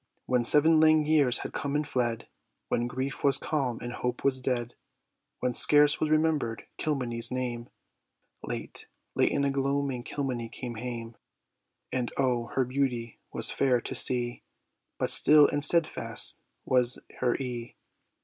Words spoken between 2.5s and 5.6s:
When grief was calm and hope was dead; When